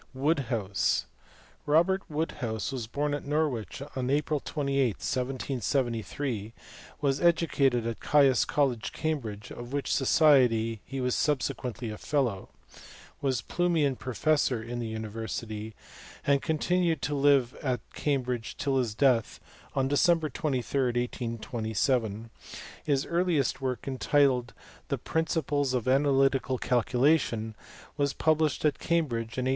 Woodhouse. 0.15 1.05
Robert 1.67 2.01
Woodhouse 2.09 2.71
was 2.71 2.87
born 2.87 3.13
at 3.13 3.23
Norwich 3.23 3.83
on 3.95 4.09
April 4.09 4.39
28, 4.39 4.83
1773; 4.95 6.53
was 7.01 7.21
educated 7.21 7.85
at 7.85 7.99
Caius 7.99 8.43
College, 8.43 8.93
Cambridge, 8.93 9.51
of 9.51 9.73
which 9.73 9.93
society 9.93 10.81
he 10.85 10.99
was 10.99 11.13
subsequently 11.13 11.91
a 11.91 11.99
fellow; 11.99 12.49
was 13.21 13.43
Plumian 13.43 13.95
pro 13.95 14.13
fessor 14.15 14.59
in 14.63 14.79
the 14.79 14.87
university; 14.87 15.75
and 16.25 16.41
continued 16.41 17.03
to 17.03 17.13
live 17.13 17.53
at 17.61 17.81
Cambridge 17.93 18.57
till 18.57 18.77
his 18.79 18.95
death 18.95 19.39
on 19.75 19.87
December 19.87 20.29
23, 20.31 20.83
1827. 20.87 22.31
His 22.83 23.05
earliest 23.05 23.61
work, 23.61 23.87
entitled 23.87 24.55
the 24.87 24.97
Principles 24.97 25.75
of 25.75 25.87
Analytical 25.87 26.57
Calculation, 26.57 27.53
was 27.97 28.13
published 28.13 28.65
at 28.65 28.79
Cambridge 28.79 29.37
in 29.37 29.45
1803. 29.45 29.49